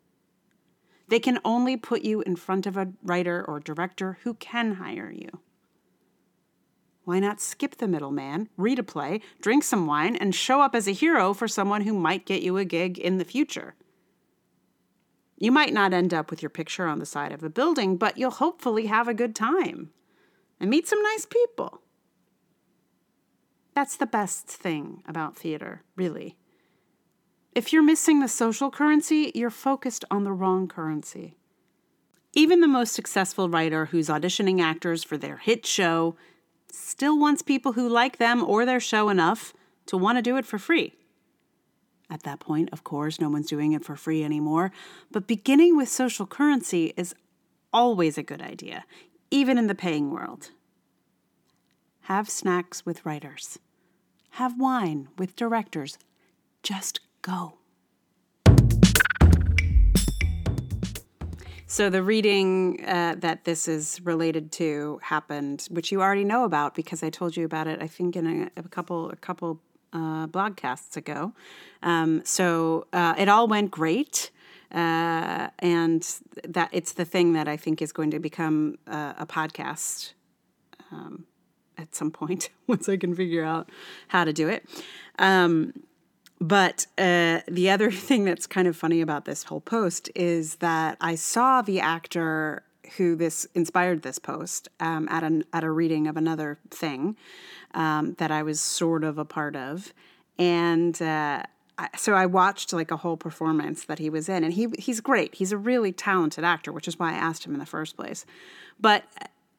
They 1.07 1.19
can 1.19 1.39
only 1.43 1.77
put 1.77 2.03
you 2.03 2.21
in 2.21 2.35
front 2.35 2.67
of 2.67 2.77
a 2.77 2.91
writer 3.03 3.43
or 3.47 3.59
director 3.59 4.19
who 4.23 4.35
can 4.35 4.73
hire 4.73 5.11
you. 5.11 5.39
Why 7.05 7.19
not 7.19 7.41
skip 7.41 7.77
the 7.77 7.87
middleman, 7.87 8.49
read 8.57 8.79
a 8.79 8.83
play, 8.83 9.21
drink 9.39 9.63
some 9.63 9.85
wine, 9.85 10.15
and 10.15 10.33
show 10.33 10.61
up 10.61 10.73
as 10.73 10.87
a 10.87 10.91
hero 10.91 11.33
for 11.33 11.47
someone 11.47 11.81
who 11.81 11.93
might 11.93 12.25
get 12.25 12.41
you 12.41 12.57
a 12.57 12.65
gig 12.65 12.97
in 12.97 13.17
the 13.17 13.25
future? 13.25 13.75
You 15.37 15.51
might 15.51 15.73
not 15.73 15.93
end 15.93 16.13
up 16.13 16.29
with 16.29 16.41
your 16.41 16.49
picture 16.49 16.87
on 16.87 16.99
the 16.99 17.05
side 17.05 17.31
of 17.31 17.43
a 17.43 17.49
building, 17.49 17.97
but 17.97 18.17
you'll 18.17 18.31
hopefully 18.31 18.85
have 18.85 19.07
a 19.07 19.13
good 19.13 19.35
time 19.35 19.91
and 20.59 20.69
meet 20.69 20.87
some 20.87 21.01
nice 21.01 21.25
people. 21.25 21.81
That's 23.73 23.97
the 23.97 24.05
best 24.05 24.47
thing 24.47 25.03
about 25.05 25.35
theater, 25.35 25.83
really. 25.97 26.37
If 27.53 27.73
you're 27.73 27.83
missing 27.83 28.19
the 28.19 28.27
social 28.29 28.71
currency, 28.71 29.31
you're 29.35 29.49
focused 29.49 30.05
on 30.09 30.23
the 30.23 30.31
wrong 30.31 30.67
currency. 30.67 31.35
Even 32.33 32.61
the 32.61 32.67
most 32.67 32.93
successful 32.93 33.49
writer 33.49 33.85
who's 33.87 34.07
auditioning 34.07 34.61
actors 34.61 35.03
for 35.03 35.17
their 35.17 35.37
hit 35.37 35.65
show 35.65 36.15
still 36.71 37.17
wants 37.17 37.41
people 37.41 37.73
who 37.73 37.87
like 37.87 38.17
them 38.17 38.43
or 38.43 38.65
their 38.65 38.79
show 38.79 39.09
enough 39.09 39.53
to 39.85 39.97
want 39.97 40.17
to 40.17 40.21
do 40.21 40.37
it 40.37 40.45
for 40.45 40.57
free. 40.57 40.95
At 42.15 42.23
that 42.23 42.39
point, 42.39 42.69
of 42.71 42.85
course, 42.85 43.19
no 43.19 43.27
one's 43.27 43.47
doing 43.47 43.73
it 43.73 43.83
for 43.83 43.97
free 43.97 44.23
anymore, 44.23 44.71
but 45.11 45.27
beginning 45.27 45.75
with 45.75 45.89
social 45.89 46.25
currency 46.25 46.93
is 46.95 47.13
always 47.73 48.17
a 48.17 48.23
good 48.23 48.41
idea, 48.41 48.85
even 49.31 49.57
in 49.57 49.67
the 49.67 49.75
paying 49.75 50.11
world. 50.11 50.51
Have 52.03 52.29
snacks 52.29 52.85
with 52.85 53.05
writers. 53.05 53.59
Have 54.29 54.57
wine 54.57 55.09
with 55.17 55.35
directors. 55.35 55.97
Just 56.63 57.01
go. 57.21 57.55
So 61.67 61.89
the 61.89 62.01
reading 62.01 62.79
uh, 62.87 63.15
that 63.17 63.43
this 63.43 63.67
is 63.67 63.99
related 64.05 64.53
to 64.53 65.01
happened, 65.03 65.67
which 65.69 65.91
you 65.91 66.01
already 66.01 66.23
know 66.23 66.45
about 66.45 66.75
because 66.75 67.03
I 67.03 67.09
told 67.09 67.35
you 67.35 67.43
about 67.43 67.67
it. 67.67 67.81
I 67.81 67.87
think 67.87 68.15
in 68.15 68.25
a, 68.55 68.61
a 68.61 68.69
couple 68.69 69.09
a 69.09 69.17
couple 69.17 69.59
uh, 69.95 70.27
blogcasts 70.27 70.97
ago. 70.97 71.33
Um, 71.81 72.21
so 72.25 72.85
uh, 72.91 73.15
it 73.17 73.29
all 73.29 73.47
went 73.47 73.71
great. 73.71 74.31
Uh, 74.71 75.47
and 75.59 76.19
that 76.43 76.69
it's 76.73 76.93
the 76.93 77.05
thing 77.05 77.31
that 77.31 77.47
I 77.47 77.55
think 77.55 77.81
is 77.81 77.93
going 77.93 78.11
to 78.11 78.19
become 78.19 78.77
a 78.87 79.25
podcast 79.25 80.11
um, 80.91 81.25
at 81.77 81.95
some 81.95 82.11
point 82.11 82.49
once 82.67 82.89
I 82.89 82.97
can 82.97 83.15
figure 83.15 83.43
out 83.43 83.69
how 84.09 84.25
to 84.25 84.33
do 84.33 84.49
it. 84.49 84.67
Um, 85.17 85.73
but 86.41 86.87
uh, 86.97 87.39
the 87.47 87.69
other 87.69 87.89
thing 88.09 88.25
that's 88.25 88.47
kind 88.47 88.67
of 88.67 88.75
funny 88.75 88.99
about 88.99 89.23
this 89.23 89.43
whole 89.43 89.61
post 89.61 90.09
is 90.13 90.55
that 90.55 90.97
I 90.99 91.15
saw 91.15 91.61
the 91.61 91.79
actor 91.79 92.63
who 92.97 93.15
this 93.15 93.47
inspired 93.53 94.01
this 94.01 94.19
post 94.19 94.69
um, 94.79 95.07
at 95.09 95.23
an 95.23 95.43
at 95.53 95.63
a 95.63 95.71
reading 95.71 96.07
of 96.07 96.17
another 96.17 96.59
thing 96.69 97.15
um, 97.73 98.13
that 98.19 98.31
I 98.31 98.43
was 98.43 98.59
sort 98.59 99.03
of 99.03 99.17
a 99.17 99.25
part 99.25 99.55
of, 99.55 99.93
and 100.37 100.99
uh, 101.01 101.43
so 101.97 102.13
I 102.13 102.25
watched 102.25 102.71
like 102.73 102.91
a 102.91 102.97
whole 102.97 103.17
performance 103.17 103.85
that 103.85 103.99
he 103.99 104.09
was 104.09 104.29
in, 104.29 104.43
and 104.43 104.53
he 104.53 104.67
he's 104.77 105.01
great. 105.01 105.35
He's 105.35 105.51
a 105.51 105.57
really 105.57 105.91
talented 105.91 106.43
actor, 106.43 106.71
which 106.71 106.87
is 106.87 106.97
why 106.97 107.11
I 107.11 107.15
asked 107.15 107.45
him 107.45 107.53
in 107.53 107.59
the 107.59 107.65
first 107.65 107.95
place. 107.95 108.25
But 108.79 109.03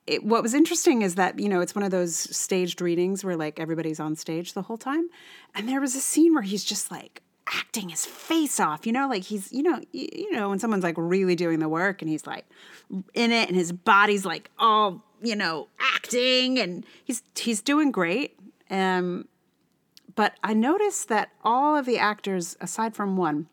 it, 0.07 0.25
what 0.25 0.43
was 0.43 0.55
interesting 0.55 1.03
is 1.03 1.17
that 1.17 1.39
you 1.39 1.49
know 1.49 1.61
it's 1.61 1.75
one 1.75 1.85
of 1.85 1.91
those 1.91 2.17
staged 2.17 2.81
readings 2.81 3.25
where 3.25 3.37
like 3.37 3.61
everybody's 3.61 4.01
on 4.01 4.17
stage 4.17 4.55
the 4.55 4.63
whole 4.63 4.79
time, 4.79 5.09
and 5.55 5.69
there 5.69 5.81
was 5.81 5.95
a 5.95 6.01
scene 6.01 6.35
where 6.35 6.43
he's 6.43 6.65
just 6.65 6.91
like 6.91 7.23
acting 7.53 7.89
his 7.89 8.05
face 8.05 8.59
off, 8.59 8.87
you 8.87 8.93
know, 8.93 9.09
like 9.09 9.25
he's 9.25 9.53
you 9.53 9.63
know 9.63 9.81
you, 9.93 10.31
know 10.33 10.49
when 10.49 10.59
someone's 10.59 10.85
like 10.85 10.97
really 10.99 11.37
doing 11.37 11.59
the 11.59 11.69
work 11.69 12.03
and 12.03 12.11
he's 12.11 12.27
like 12.27 12.47
in 13.15 13.33
it 13.33 13.49
and 13.49 13.57
his 13.57 13.73
body's 13.73 14.25
like 14.25 14.51
all 14.59 15.05
you 15.23 15.37
know 15.37 15.69
acting 15.79 16.59
and 16.59 16.85
he's 17.05 17.23
he's 17.37 17.63
doing 17.63 17.91
great. 17.91 18.39
Um, 18.71 19.29
but 20.17 20.33
I 20.43 20.55
noticed 20.55 21.09
that 21.09 21.31
all 21.45 21.77
of 21.77 21.87
the 21.87 21.99
actors, 21.99 22.57
aside 22.61 22.97
from 22.97 23.17
one, 23.17 23.49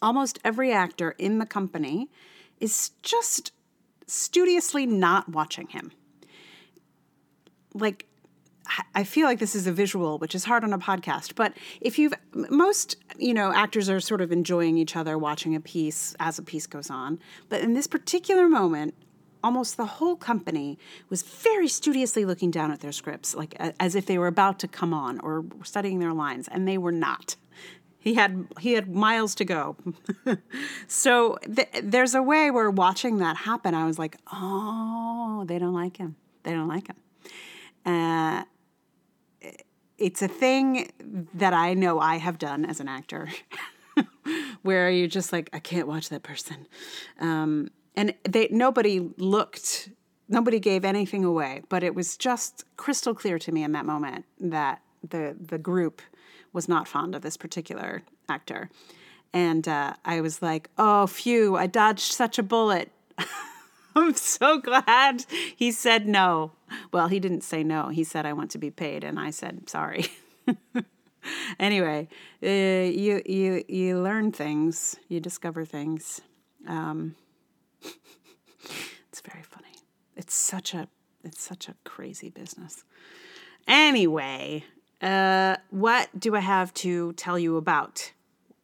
almost 0.00 0.38
every 0.44 0.72
actor 0.72 1.14
in 1.18 1.38
the 1.38 1.46
company 1.46 2.08
is 2.60 2.90
just 3.02 3.52
studiously 4.06 4.86
not 4.86 5.28
watching 5.30 5.68
him. 5.68 5.90
Like, 7.74 8.06
I 8.94 9.04
feel 9.04 9.26
like 9.26 9.38
this 9.38 9.54
is 9.54 9.66
a 9.66 9.72
visual, 9.72 10.18
which 10.18 10.34
is 10.34 10.44
hard 10.44 10.64
on 10.64 10.72
a 10.72 10.78
podcast. 10.78 11.34
But 11.34 11.54
if 11.80 11.98
you've, 11.98 12.12
most, 12.32 12.96
you 13.18 13.34
know, 13.34 13.52
actors 13.52 13.88
are 13.88 14.00
sort 14.00 14.20
of 14.20 14.32
enjoying 14.32 14.76
each 14.76 14.96
other 14.96 15.16
watching 15.16 15.54
a 15.54 15.60
piece 15.60 16.14
as 16.20 16.38
a 16.38 16.42
piece 16.42 16.66
goes 16.66 16.90
on. 16.90 17.18
But 17.48 17.60
in 17.62 17.74
this 17.74 17.86
particular 17.86 18.48
moment, 18.48 18.94
almost 19.42 19.76
the 19.76 19.86
whole 19.86 20.16
company 20.16 20.78
was 21.08 21.22
very 21.22 21.68
studiously 21.68 22.24
looking 22.24 22.50
down 22.50 22.70
at 22.70 22.80
their 22.80 22.92
scripts, 22.92 23.34
like 23.34 23.54
as 23.80 23.94
if 23.94 24.06
they 24.06 24.18
were 24.18 24.26
about 24.26 24.58
to 24.60 24.68
come 24.68 24.92
on 24.92 25.20
or 25.20 25.44
studying 25.64 25.98
their 25.98 26.12
lines, 26.12 26.48
and 26.48 26.66
they 26.66 26.78
were 26.78 26.92
not. 26.92 27.36
He 28.00 28.14
had 28.14 28.46
he 28.60 28.72
had 28.72 28.94
miles 28.94 29.34
to 29.36 29.44
go. 29.44 29.76
so 30.86 31.38
th- 31.54 31.68
there's 31.82 32.14
a 32.14 32.22
way 32.22 32.50
where 32.50 32.70
watching 32.70 33.18
that 33.18 33.36
happen, 33.36 33.74
I 33.74 33.86
was 33.86 33.98
like, 33.98 34.16
oh, 34.32 35.44
they 35.46 35.58
don't 35.58 35.74
like 35.74 35.96
him. 35.96 36.16
They 36.44 36.52
don't 36.52 36.68
like 36.68 36.88
him. 36.88 36.96
Uh, 37.84 38.44
it's 39.98 40.22
a 40.22 40.28
thing 40.28 40.90
that 41.34 41.52
I 41.52 41.74
know 41.74 41.98
I 41.98 42.16
have 42.16 42.38
done 42.38 42.64
as 42.64 42.80
an 42.80 42.88
actor, 42.88 43.28
where 44.62 44.90
you're 44.90 45.08
just 45.08 45.32
like, 45.32 45.50
I 45.52 45.58
can't 45.58 45.86
watch 45.86 46.08
that 46.08 46.22
person, 46.22 46.66
um, 47.20 47.70
and 47.96 48.14
they 48.28 48.48
nobody 48.50 49.10
looked, 49.16 49.90
nobody 50.28 50.60
gave 50.60 50.84
anything 50.84 51.24
away, 51.24 51.62
but 51.68 51.82
it 51.82 51.94
was 51.94 52.16
just 52.16 52.64
crystal 52.76 53.14
clear 53.14 53.38
to 53.40 53.52
me 53.52 53.62
in 53.64 53.72
that 53.72 53.86
moment 53.86 54.24
that 54.40 54.82
the 55.08 55.36
the 55.38 55.58
group 55.58 56.00
was 56.52 56.68
not 56.68 56.88
fond 56.88 57.14
of 57.14 57.22
this 57.22 57.36
particular 57.36 58.02
actor. 58.28 58.70
And 59.32 59.68
uh, 59.68 59.92
I 60.04 60.20
was 60.20 60.40
like, 60.40 60.70
oh, 60.78 61.06
phew, 61.06 61.56
I 61.56 61.66
dodged 61.66 62.12
such 62.12 62.38
a 62.38 62.42
bullet. 62.42 62.90
I'm 63.98 64.14
so 64.14 64.58
glad 64.58 65.24
he 65.56 65.72
said 65.72 66.06
no. 66.06 66.52
Well, 66.92 67.08
he 67.08 67.20
didn't 67.20 67.42
say 67.42 67.62
no. 67.64 67.88
He 67.88 68.04
said, 68.04 68.26
I 68.26 68.32
want 68.32 68.50
to 68.52 68.58
be 68.58 68.70
paid. 68.70 69.04
And 69.04 69.18
I 69.18 69.30
said, 69.30 69.68
sorry. 69.68 70.06
anyway, 71.58 72.08
uh, 72.42 72.46
you, 72.46 73.22
you, 73.26 73.64
you 73.68 74.00
learn 74.00 74.32
things, 74.32 74.96
you 75.08 75.20
discover 75.20 75.64
things. 75.64 76.20
Um, 76.66 77.14
it's 77.82 79.20
very 79.20 79.42
funny. 79.42 79.74
It's 80.16 80.34
such 80.34 80.74
a, 80.74 80.88
it's 81.24 81.42
such 81.42 81.68
a 81.68 81.74
crazy 81.84 82.30
business. 82.30 82.84
Anyway, 83.66 84.64
uh, 85.02 85.56
what 85.70 86.08
do 86.18 86.34
I 86.34 86.40
have 86.40 86.72
to 86.74 87.12
tell 87.14 87.38
you 87.38 87.56
about? 87.56 88.12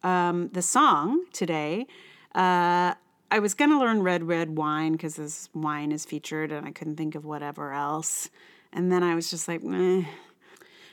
Um, 0.03 0.49
the 0.53 0.63
song 0.63 1.25
today, 1.33 1.87
uh, 2.35 2.95
I 3.35 3.41
was 3.41 3.53
going 3.53 3.71
to 3.71 3.81
learn 3.81 4.01
Red 4.01 4.23
Red 4.23 4.57
Wine 4.57 4.93
because 4.93 5.17
this 5.17 5.49
wine 5.53 5.91
is 5.91 6.05
featured 6.05 6.53
and 6.53 6.65
I 6.65 6.71
couldn't 6.71 6.95
think 6.95 7.17
of 7.17 7.25
whatever 7.25 7.73
else. 7.73 8.31
And 8.73 8.93
then 8.93 9.03
I 9.03 9.17
was 9.17 9.29
just 9.29 9.49
like, 9.49 9.61
Meh. 9.61 10.05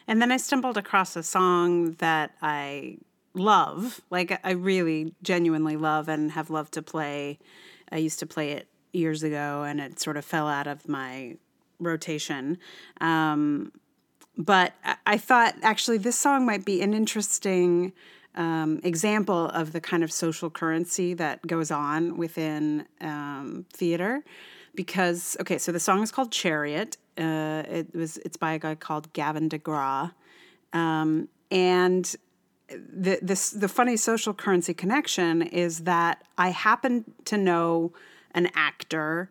And 0.08 0.20
then 0.20 0.32
I 0.32 0.38
stumbled 0.38 0.76
across 0.76 1.16
a 1.16 1.22
song 1.22 1.92
that 2.00 2.32
I 2.42 2.98
love, 3.36 4.02
like 4.10 4.40
I 4.44 4.54
really 4.54 5.14
genuinely 5.22 5.78
love 5.78 6.10
and 6.10 6.32
have 6.32 6.50
loved 6.50 6.74
to 6.74 6.82
play. 6.82 7.38
I 7.92 7.98
used 7.98 8.18
to 8.22 8.26
play 8.26 8.54
it 8.54 8.68
years 8.92 9.22
ago 9.22 9.62
and 9.62 9.80
it 9.80 10.00
sort 10.00 10.18
of 10.18 10.26
fell 10.26 10.48
out 10.48 10.66
of 10.66 10.90
my 10.90 11.38
rotation. 11.80 12.58
Um, 13.02 13.72
but 14.36 14.74
I 15.06 15.20
thought 15.20 15.54
actually 15.62 16.00
this 16.00 16.18
song 16.18 16.48
might 16.48 16.66
be 16.66 16.82
an 16.82 16.96
interesting 16.96 17.94
um, 18.36 18.80
example 18.84 19.48
of 19.50 19.74
the 19.74 19.82
kind 19.82 20.04
of 20.04 20.12
social 20.12 20.50
currency 20.50 21.14
that 21.16 21.46
goes 21.46 21.72
on 21.72 22.18
within 22.18 22.86
um, 23.02 23.66
theater. 23.74 24.24
Because 24.74 25.36
okay, 25.42 25.58
so 25.58 25.72
the 25.72 25.80
song 25.80 26.02
is 26.02 26.12
called 26.12 26.32
Chariot. 26.32 26.98
Uh, 27.18 27.64
it 27.68 27.94
was 27.94 28.18
it's 28.20 28.38
by 28.38 28.54
a 28.54 28.60
guy 28.60 28.76
called 28.76 29.12
Gavin 29.12 29.50
DeGraw, 29.50 30.12
um, 30.72 31.28
and 31.52 32.16
the 32.70 33.20
this 33.22 33.50
the 33.50 33.68
funny 33.68 33.98
social 33.98 34.34
currency 34.34 34.74
connection 34.74 35.42
is 35.42 35.80
that 35.82 36.24
I 36.38 36.50
happen 36.50 37.04
to 37.26 37.38
know 37.38 37.92
an 38.34 38.50
actor 38.56 39.30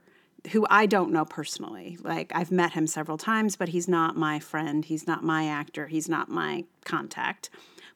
who 0.52 0.66
I 0.70 0.86
don't 0.86 1.12
know 1.12 1.24
personally. 1.24 1.98
Like 2.02 2.32
I've 2.34 2.50
met 2.50 2.72
him 2.72 2.86
several 2.86 3.18
times, 3.18 3.56
but 3.56 3.70
he's 3.70 3.88
not 3.88 4.16
my 4.16 4.38
friend. 4.38 4.84
He's 4.84 5.06
not 5.06 5.22
my 5.22 5.46
actor. 5.46 5.86
He's 5.86 6.08
not 6.08 6.28
my 6.28 6.64
contact. 6.84 7.50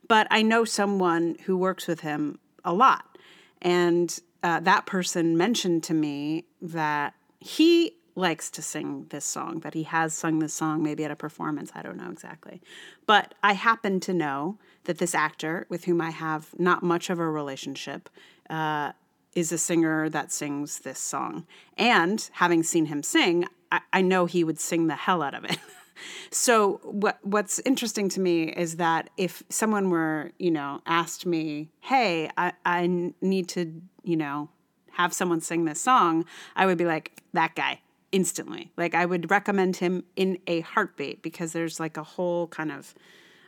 But 0.08 0.26
I 0.30 0.42
know 0.42 0.64
someone 0.64 1.36
who 1.44 1.56
works 1.56 1.86
with 1.86 2.00
him 2.00 2.38
a 2.64 2.72
lot. 2.72 3.18
And 3.62 4.18
uh, 4.42 4.60
that 4.60 4.86
person 4.86 5.36
mentioned 5.36 5.82
to 5.84 5.94
me 5.94 6.44
that 6.60 7.14
he 7.40 7.96
likes 8.16 8.50
to 8.50 8.62
sing 8.62 9.06
this 9.10 9.24
song, 9.24 9.60
that 9.60 9.74
he 9.74 9.82
has 9.84 10.14
sung 10.14 10.38
this 10.38 10.54
song 10.54 10.82
maybe 10.82 11.04
at 11.04 11.10
a 11.10 11.16
performance. 11.16 11.72
I 11.74 11.82
don't 11.82 11.96
know 11.96 12.10
exactly. 12.10 12.62
But 13.06 13.34
I 13.42 13.54
happen 13.54 14.00
to 14.00 14.14
know 14.14 14.58
that 14.84 14.98
this 14.98 15.14
actor, 15.14 15.66
with 15.68 15.84
whom 15.84 16.00
I 16.00 16.10
have 16.10 16.48
not 16.58 16.82
much 16.82 17.10
of 17.10 17.18
a 17.18 17.28
relationship, 17.28 18.08
uh, 18.48 18.92
is 19.34 19.50
a 19.50 19.58
singer 19.58 20.08
that 20.10 20.30
sings 20.30 20.80
this 20.80 20.98
song. 20.98 21.46
And 21.76 22.28
having 22.34 22.62
seen 22.62 22.86
him 22.86 23.02
sing, 23.02 23.46
I, 23.72 23.80
I 23.92 24.02
know 24.02 24.26
he 24.26 24.44
would 24.44 24.60
sing 24.60 24.86
the 24.86 24.94
hell 24.94 25.22
out 25.22 25.34
of 25.34 25.44
it. 25.44 25.58
so 26.30 26.80
what 26.82 27.18
what's 27.22 27.58
interesting 27.60 28.08
to 28.10 28.20
me 28.20 28.44
is 28.44 28.76
that 28.76 29.10
if 29.16 29.42
someone 29.48 29.90
were, 29.90 30.32
you 30.38 30.50
know, 30.50 30.80
asked 30.86 31.26
me, 31.26 31.70
"Hey, 31.80 32.30
I, 32.36 32.52
I 32.64 33.12
need 33.20 33.48
to, 33.50 33.82
you 34.02 34.16
know, 34.16 34.48
have 34.92 35.12
someone 35.12 35.40
sing 35.40 35.64
this 35.64 35.80
song," 35.80 36.24
I 36.56 36.66
would 36.66 36.78
be 36.78 36.86
like, 36.86 37.20
"That 37.32 37.54
guy." 37.54 37.80
instantly 38.12 38.70
like 38.76 38.94
i 38.94 39.04
would 39.04 39.28
recommend 39.28 39.74
him 39.74 40.04
in 40.14 40.38
a 40.46 40.60
heartbeat 40.60 41.20
because 41.20 41.52
there's 41.52 41.80
like 41.80 41.96
a 41.96 42.04
whole 42.04 42.46
kind 42.46 42.70
of 42.70 42.94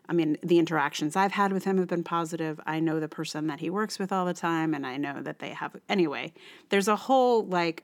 I 0.08 0.12
mean, 0.12 0.38
the 0.42 0.58
interactions 0.58 1.16
I've 1.16 1.32
had 1.32 1.52
with 1.52 1.64
him 1.64 1.78
have 1.78 1.88
been 1.88 2.04
positive. 2.04 2.60
I 2.66 2.80
know 2.80 3.00
the 3.00 3.08
person 3.08 3.48
that 3.48 3.60
he 3.60 3.70
works 3.70 3.98
with 3.98 4.12
all 4.12 4.24
the 4.24 4.34
time, 4.34 4.74
and 4.74 4.86
I 4.86 4.96
know 4.96 5.20
that 5.22 5.40
they 5.40 5.50
have. 5.50 5.76
Anyway, 5.88 6.32
there's 6.68 6.88
a 6.88 6.96
whole 6.96 7.44
like 7.44 7.82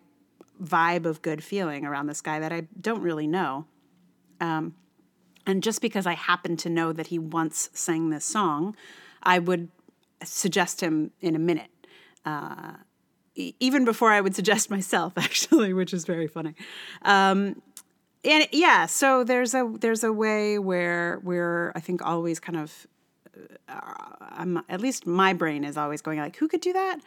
vibe 0.62 1.04
of 1.04 1.22
good 1.22 1.42
feeling 1.42 1.84
around 1.84 2.06
this 2.06 2.20
guy 2.20 2.38
that 2.38 2.52
I 2.52 2.68
don't 2.80 3.02
really 3.02 3.26
know. 3.26 3.66
Um, 4.42 4.74
and 5.46 5.62
just 5.62 5.80
because 5.80 6.06
I 6.06 6.14
happen 6.14 6.56
to 6.58 6.68
know 6.68 6.92
that 6.92 7.08
he 7.08 7.18
once 7.18 7.70
sang 7.72 8.10
this 8.10 8.24
song, 8.24 8.76
I 9.22 9.38
would 9.38 9.68
suggest 10.24 10.80
him 10.80 11.12
in 11.20 11.34
a 11.34 11.38
minute. 11.38 11.70
Uh, 12.24 12.74
e- 13.34 13.54
even 13.60 13.84
before 13.84 14.10
I 14.10 14.20
would 14.20 14.34
suggest 14.34 14.70
myself, 14.76 15.14
actually, 15.16 15.72
which 15.72 15.94
is 15.94 16.04
very 16.04 16.26
funny. 16.26 16.54
Um, 17.02 17.62
and 18.24 18.46
yeah, 18.52 18.86
so 18.86 19.24
there's 19.24 19.52
a 19.54 19.72
there's 19.80 20.04
a 20.04 20.12
way 20.12 20.58
where 20.58 21.20
we're 21.24 21.72
I 21.74 21.80
think 21.80 22.04
always 22.06 22.38
kind 22.38 22.58
of 22.58 22.86
I'm, 23.68 24.62
at 24.68 24.80
least 24.80 25.06
my 25.06 25.32
brain 25.32 25.64
is 25.64 25.76
always 25.76 26.02
going 26.02 26.18
like, 26.18 26.36
who 26.36 26.48
could 26.48 26.60
do 26.60 26.72
that? 26.72 26.98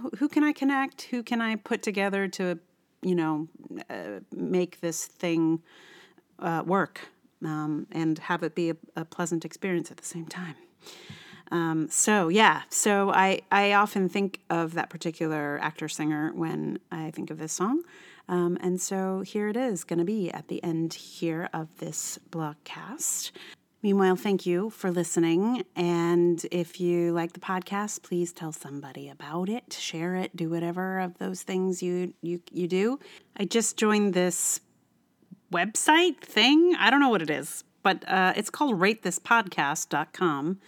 Who, 0.00 0.10
who 0.18 0.28
can 0.28 0.44
I 0.44 0.52
connect? 0.52 1.02
Who 1.02 1.22
can 1.22 1.40
I 1.40 1.56
put 1.56 1.82
together 1.82 2.28
to, 2.28 2.58
you 3.02 3.14
know, 3.14 3.48
uh, 3.88 4.20
make 4.34 4.80
this 4.80 5.06
thing 5.06 5.62
uh, 6.38 6.62
work 6.66 7.08
um, 7.44 7.86
and 7.92 8.18
have 8.18 8.42
it 8.42 8.54
be 8.54 8.70
a, 8.70 8.76
a, 8.96 9.04
pleasant 9.04 9.44
experience 9.44 9.90
at 9.90 9.96
the 9.96 10.04
same 10.04 10.26
time? 10.26 10.54
Um, 11.50 11.88
so 11.88 12.28
yeah, 12.28 12.62
so 12.68 13.10
I 13.10 13.40
I 13.50 13.72
often 13.72 14.08
think 14.08 14.40
of 14.50 14.74
that 14.74 14.90
particular 14.90 15.58
actor 15.62 15.88
singer 15.88 16.32
when 16.34 16.78
I 16.90 17.10
think 17.10 17.30
of 17.30 17.38
this 17.38 17.52
song. 17.52 17.82
Um, 18.28 18.58
and 18.60 18.78
so 18.80 19.20
here 19.20 19.48
it 19.48 19.56
is 19.56 19.84
going 19.84 19.98
to 19.98 20.04
be 20.04 20.30
at 20.30 20.48
the 20.48 20.62
end 20.62 20.92
here 20.92 21.48
of 21.54 21.68
this 21.78 22.18
blogcast. 22.30 23.30
Meanwhile, 23.82 24.16
thank 24.16 24.44
you 24.44 24.70
for 24.70 24.90
listening. 24.90 25.62
And 25.76 26.44
if 26.50 26.80
you 26.80 27.12
like 27.12 27.32
the 27.32 27.40
podcast, 27.40 28.02
please 28.02 28.32
tell 28.32 28.52
somebody 28.52 29.08
about 29.08 29.48
it, 29.48 29.72
share 29.72 30.16
it, 30.16 30.34
do 30.34 30.50
whatever 30.50 30.98
of 30.98 31.16
those 31.18 31.42
things 31.42 31.82
you 31.82 32.12
you 32.20 32.42
you 32.50 32.66
do. 32.66 32.98
I 33.36 33.44
just 33.44 33.76
joined 33.76 34.14
this 34.14 34.60
website 35.52 36.18
thing. 36.20 36.74
I 36.78 36.90
don't 36.90 37.00
know 37.00 37.08
what 37.08 37.22
it 37.22 37.30
is, 37.30 37.64
but 37.82 38.04
uh, 38.08 38.32
it's 38.36 38.50
called 38.50 38.78
ratethispodcast.com. 38.78 40.58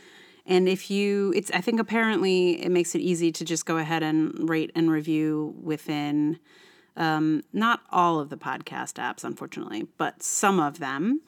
And 0.46 0.68
if 0.68 0.90
you, 0.90 1.32
it's, 1.36 1.50
I 1.52 1.60
think 1.60 1.78
apparently 1.78 2.62
it 2.62 2.70
makes 2.70 2.94
it 2.94 3.00
easy 3.00 3.30
to 3.32 3.44
just 3.44 3.66
go 3.66 3.78
ahead 3.78 4.02
and 4.02 4.48
rate 4.48 4.72
and 4.74 4.90
review 4.90 5.54
within 5.62 6.38
um, 6.96 7.44
not 7.52 7.82
all 7.90 8.18
of 8.18 8.30
the 8.30 8.36
podcast 8.36 8.94
apps, 8.94 9.22
unfortunately, 9.22 9.86
but 9.96 10.22
some 10.22 10.58
of 10.58 10.78
them. 10.78 11.20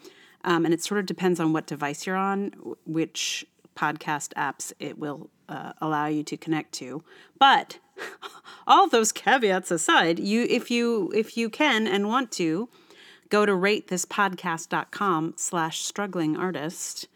Um, 0.44 0.64
and 0.64 0.75
it 0.75 0.82
sort 0.82 0.99
of 0.99 1.06
depends 1.06 1.38
on 1.38 1.52
what 1.52 1.66
device 1.66 2.06
you're 2.06 2.16
on, 2.16 2.52
which 2.85 3.47
podcast 3.76 4.32
apps 4.35 4.73
it 4.78 4.99
will 4.99 5.30
uh, 5.49 5.73
allow 5.80 6.06
you 6.06 6.23
to 6.25 6.37
connect 6.37 6.73
to. 6.73 7.04
But 7.38 7.78
all 8.66 8.88
those 8.88 9.12
caveats 9.12 9.71
aside, 9.71 10.18
you 10.18 10.47
if 10.49 10.71
you 10.71 11.12
if 11.14 11.37
you 11.37 11.49
can 11.49 11.87
and 11.87 12.09
want 12.09 12.32
to, 12.32 12.68
go 13.33 13.47
to 13.47 13.53
ratethispodcast.com 13.53 15.33
slash 15.39 15.81
struggling 15.81 16.37
artist 16.37 17.09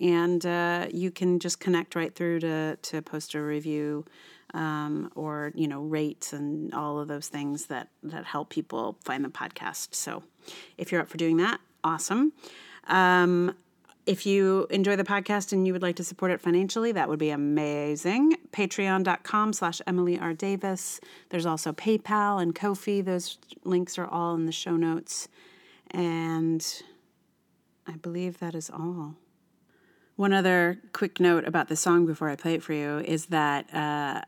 and 0.00 0.44
uh, 0.44 0.88
you 0.92 1.12
can 1.12 1.38
just 1.38 1.60
connect 1.60 1.94
right 1.94 2.12
through 2.12 2.40
to, 2.40 2.76
to 2.82 3.00
post 3.00 3.34
a 3.34 3.40
review 3.40 4.04
um, 4.52 5.12
or 5.14 5.52
you 5.54 5.68
know 5.68 5.82
rates 5.82 6.32
and 6.32 6.74
all 6.74 6.98
of 6.98 7.06
those 7.06 7.28
things 7.28 7.66
that 7.66 7.88
that 8.02 8.24
help 8.24 8.50
people 8.50 8.98
find 9.04 9.24
the 9.24 9.28
podcast 9.28 9.94
so 9.94 10.24
if 10.76 10.90
you're 10.90 11.00
up 11.00 11.08
for 11.08 11.18
doing 11.18 11.36
that 11.36 11.60
awesome 11.84 12.32
um, 12.88 13.54
if 14.06 14.26
you 14.26 14.66
enjoy 14.70 14.96
the 14.96 15.04
podcast 15.04 15.52
and 15.52 15.68
you 15.68 15.72
would 15.72 15.82
like 15.82 15.94
to 15.96 16.02
support 16.02 16.32
it 16.32 16.40
financially, 16.40 16.90
that 16.90 17.08
would 17.08 17.18
be 17.18 17.30
amazing. 17.30 18.34
Patreon.com 18.50 19.52
slash 19.52 19.80
Emily 19.86 20.18
R. 20.18 20.32
Davis. 20.32 21.00
There's 21.28 21.46
also 21.46 21.72
PayPal 21.72 22.42
and 22.42 22.52
Ko-fi. 22.52 23.02
Those 23.02 23.38
links 23.62 23.98
are 23.98 24.06
all 24.06 24.34
in 24.34 24.46
the 24.46 24.52
show 24.52 24.74
notes. 24.74 25.28
And 25.90 26.64
I 27.86 27.92
believe 27.92 28.38
that 28.38 28.54
is 28.54 28.70
all. 28.70 29.16
One 30.16 30.32
other 30.32 30.78
quick 30.92 31.18
note 31.18 31.46
about 31.46 31.68
the 31.68 31.76
song 31.76 32.04
before 32.04 32.28
I 32.28 32.36
play 32.36 32.54
it 32.54 32.62
for 32.62 32.74
you 32.74 32.98
is 32.98 33.26
that 33.26 33.72
uh, 33.74 34.20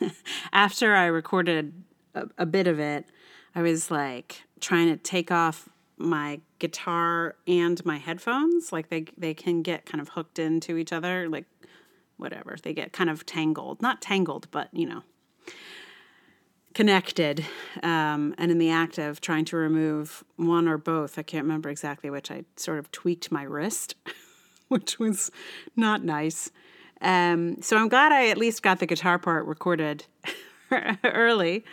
after 0.52 0.94
I 0.94 1.06
recorded 1.06 1.72
a, 2.14 2.26
a 2.38 2.46
bit 2.46 2.66
of 2.66 2.80
it, 2.80 3.06
I 3.54 3.62
was 3.62 3.90
like 3.90 4.42
trying 4.60 4.88
to 4.88 4.96
take 4.96 5.30
off 5.30 5.68
my 5.96 6.40
guitar 6.58 7.36
and 7.46 7.84
my 7.84 7.98
headphones. 7.98 8.72
Like 8.72 8.88
they 8.88 9.06
they 9.16 9.34
can 9.34 9.62
get 9.62 9.86
kind 9.86 10.00
of 10.00 10.10
hooked 10.10 10.38
into 10.38 10.76
each 10.76 10.92
other 10.92 11.28
like 11.28 11.46
whatever. 12.16 12.56
They 12.60 12.74
get 12.74 12.92
kind 12.92 13.08
of 13.08 13.24
tangled. 13.24 13.80
Not 13.80 14.02
tangled 14.02 14.48
but 14.50 14.68
you 14.72 14.86
know 14.86 15.02
connected 16.74 17.44
um, 17.82 18.34
and 18.38 18.50
in 18.50 18.58
the 18.58 18.70
act 18.70 18.98
of 18.98 19.20
trying 19.20 19.44
to 19.44 19.56
remove 19.56 20.22
one 20.36 20.68
or 20.68 20.78
both 20.78 21.18
i 21.18 21.22
can't 21.22 21.44
remember 21.44 21.68
exactly 21.68 22.10
which 22.10 22.30
i 22.30 22.44
sort 22.56 22.78
of 22.78 22.90
tweaked 22.92 23.32
my 23.32 23.42
wrist 23.42 23.94
which 24.68 24.98
was 24.98 25.30
not 25.76 26.04
nice 26.04 26.50
um, 27.00 27.60
so 27.62 27.76
i'm 27.76 27.88
glad 27.88 28.12
i 28.12 28.28
at 28.28 28.36
least 28.36 28.62
got 28.62 28.78
the 28.78 28.86
guitar 28.86 29.18
part 29.18 29.44
recorded 29.46 30.04
early 31.04 31.64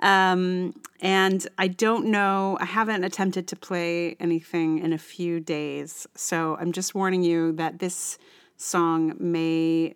um, 0.00 0.74
and 1.00 1.46
I 1.58 1.68
don't 1.68 2.06
know, 2.06 2.56
I 2.60 2.64
haven't 2.64 3.04
attempted 3.04 3.48
to 3.48 3.56
play 3.56 4.16
anything 4.20 4.78
in 4.78 4.92
a 4.92 4.98
few 4.98 5.40
days. 5.40 6.06
So 6.14 6.56
I'm 6.60 6.72
just 6.72 6.94
warning 6.94 7.22
you 7.22 7.52
that 7.52 7.78
this 7.78 8.18
song 8.58 9.14
may 9.18 9.94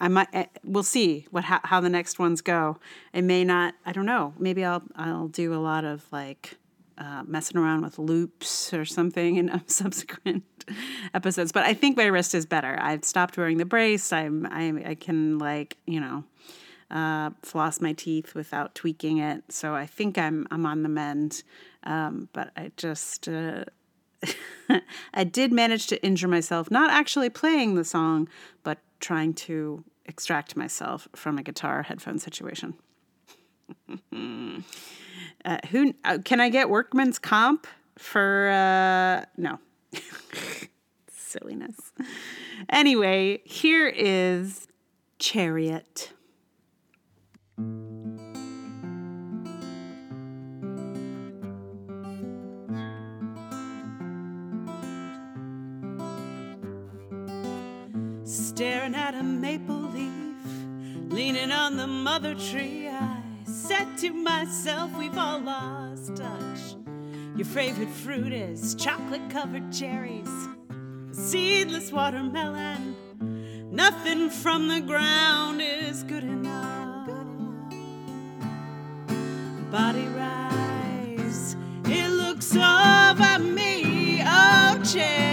I 0.00 0.08
might 0.08 0.28
eh, 0.32 0.46
we'll 0.64 0.82
see 0.82 1.26
what 1.30 1.44
how, 1.44 1.60
how 1.62 1.80
the 1.80 1.90
next 1.90 2.18
ones 2.18 2.40
go. 2.40 2.78
It 3.12 3.22
may 3.22 3.44
not 3.44 3.74
I 3.86 3.92
don't 3.92 4.06
know. 4.06 4.34
Maybe 4.38 4.64
I'll 4.64 4.82
I'll 4.96 5.28
do 5.28 5.54
a 5.54 5.60
lot 5.60 5.84
of 5.84 6.04
like 6.10 6.56
uh, 6.96 7.22
messing 7.26 7.58
around 7.58 7.82
with 7.82 7.98
loops 7.98 8.72
or 8.72 8.84
something 8.84 9.36
in 9.36 9.62
subsequent 9.66 10.44
episodes. 11.14 11.52
But 11.52 11.64
I 11.64 11.74
think 11.74 11.96
my 11.96 12.06
wrist 12.06 12.34
is 12.34 12.46
better. 12.46 12.76
I've 12.80 13.04
stopped 13.04 13.36
wearing 13.36 13.58
the 13.58 13.64
brace. 13.64 14.12
I'm 14.12 14.46
I 14.46 14.90
I 14.90 14.94
can 14.94 15.38
like 15.38 15.76
you 15.86 16.00
know 16.00 16.24
uh, 16.90 17.30
floss 17.42 17.80
my 17.80 17.92
teeth 17.92 18.34
without 18.34 18.74
tweaking 18.74 19.18
it. 19.18 19.44
So 19.50 19.74
I 19.74 19.86
think 19.86 20.16
I'm 20.16 20.46
I'm 20.50 20.64
on 20.66 20.82
the 20.82 20.88
mend. 20.88 21.42
Um, 21.84 22.28
but 22.32 22.50
I 22.56 22.72
just 22.76 23.28
uh, 23.28 23.64
I 25.14 25.24
did 25.24 25.52
manage 25.52 25.86
to 25.88 26.02
injure 26.04 26.28
myself, 26.28 26.70
not 26.70 26.90
actually 26.90 27.30
playing 27.30 27.74
the 27.74 27.84
song, 27.84 28.28
but 28.62 28.78
trying 29.00 29.34
to 29.34 29.84
extract 30.06 30.56
myself 30.56 31.08
from 31.14 31.38
a 31.38 31.42
guitar 31.42 31.82
headphone 31.82 32.18
situation. 32.18 32.74
uh, 35.44 35.58
who 35.70 35.94
uh, 36.04 36.18
can 36.24 36.40
I 36.40 36.48
get 36.48 36.70
workman's 36.70 37.18
comp 37.18 37.66
for? 37.98 38.48
Uh, 38.50 39.24
no, 39.36 39.58
silliness. 41.10 41.92
Anyway, 42.68 43.42
here 43.44 43.88
is 43.88 44.66
Chariot. 45.18 46.12
Leaning 61.38 61.52
on 61.52 61.76
the 61.76 61.86
mother 61.86 62.34
tree, 62.34 62.88
I 62.88 63.22
said 63.44 63.96
to 63.98 64.10
myself, 64.10 64.90
We've 64.98 65.16
all 65.16 65.38
lost 65.38 66.16
touch. 66.16 66.76
Your 67.36 67.46
favorite 67.46 67.90
fruit 67.90 68.32
is 68.32 68.74
chocolate 68.74 69.30
covered 69.30 69.72
cherries, 69.72 70.28
seedless 71.12 71.92
watermelon. 71.92 72.96
Nothing 73.70 74.30
from 74.30 74.66
the 74.66 74.80
ground 74.80 75.62
is 75.62 76.02
good 76.02 76.24
enough 76.24 77.08
body 79.70 80.06
rise. 80.08 81.54
It 81.84 82.08
looks 82.08 82.56
over 82.56 83.38
me, 83.38 84.22
oh 84.24 84.82
cherry. 84.82 85.27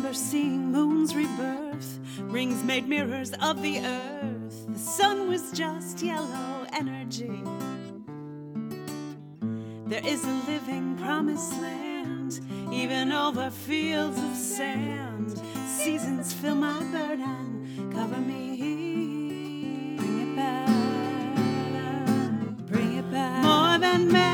Remember 0.00 0.16
seeing 0.16 0.72
moon's 0.72 1.14
rebirth, 1.14 2.00
rings 2.20 2.64
made 2.64 2.88
mirrors 2.88 3.34
of 3.42 3.60
the 3.60 3.80
earth. 3.80 4.66
The 4.66 4.78
sun 4.78 5.28
was 5.28 5.52
just 5.52 6.00
yellow 6.00 6.66
energy. 6.72 7.44
There 9.84 10.00
is 10.02 10.24
a 10.24 10.32
living 10.48 10.96
promised 10.96 11.52
land 11.60 12.40
even 12.72 13.12
over 13.12 13.50
fields 13.50 14.16
of 14.16 14.34
sand. 14.34 15.38
Seasons 15.66 16.32
fill 16.32 16.54
my 16.54 16.82
burden, 16.84 17.92
cover 17.92 18.22
me. 18.22 19.96
Bring 19.98 20.30
it 20.30 20.34
back, 20.34 20.66
bring 22.68 22.96
it 22.96 23.10
back. 23.10 23.44
More 23.44 23.76
than 23.76 24.10
memory, 24.10 24.29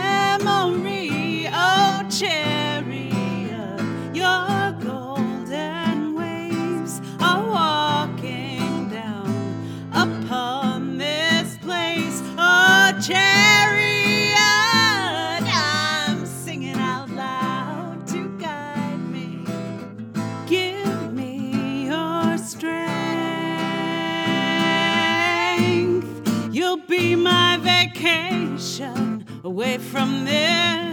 away 29.57 29.79
from 29.79 30.27
this 30.27 30.86